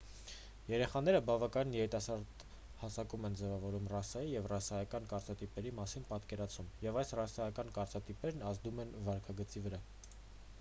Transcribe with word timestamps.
երեխաները 0.67 1.17
բավականին 1.25 1.75
երիտասարդ 1.79 2.41
հասակում 2.83 3.27
են 3.29 3.37
ձևավորում 3.41 3.91
ռասայի 3.93 4.31
և 4.37 4.49
ռասայական 4.53 5.05
կարծրատիպերի 5.13 5.75
մասին 5.81 6.09
պատկերացում 6.09 6.73
և 6.87 6.99
այս 7.03 7.13
ռասայական 7.21 7.73
կարծրատիպերն 7.79 8.45
ազդում 8.55 8.83
են 8.87 8.97
վարքագծի 9.11 9.67
վրա 9.69 9.85